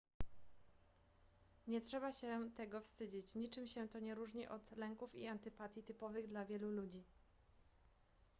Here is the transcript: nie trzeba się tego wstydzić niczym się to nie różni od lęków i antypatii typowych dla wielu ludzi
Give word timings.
nie 1.67 1.81
trzeba 1.81 2.11
się 2.11 2.49
tego 2.55 2.81
wstydzić 2.81 3.35
niczym 3.35 3.67
się 3.67 3.87
to 3.87 3.99
nie 3.99 4.15
różni 4.15 4.47
od 4.47 4.71
lęków 4.77 5.15
i 5.15 5.27
antypatii 5.27 5.83
typowych 5.83 6.27
dla 6.27 6.45
wielu 6.45 6.71
ludzi 6.71 7.03